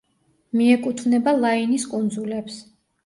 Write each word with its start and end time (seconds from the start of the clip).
მიეკუთვნება 0.61 1.35
ლაინის 1.43 1.85
კუნძულებს. 1.93 2.59